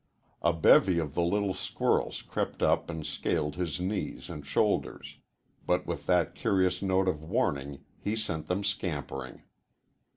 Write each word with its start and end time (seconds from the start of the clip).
A 0.41 0.51
bevy 0.51 0.97
of 0.97 1.13
the 1.13 1.21
little 1.21 1.53
squirrels 1.53 2.23
crept 2.23 2.63
up 2.63 2.89
and 2.89 3.05
scaled 3.05 3.55
his 3.55 3.79
knees 3.79 4.31
and 4.31 4.43
shoulders, 4.43 5.17
but 5.63 5.85
with 5.85 6.07
that 6.07 6.33
curious 6.33 6.81
note 6.81 7.07
of 7.07 7.21
warning 7.21 7.83
he 7.99 8.15
sent 8.15 8.47
them 8.47 8.63
scampering. 8.63 9.43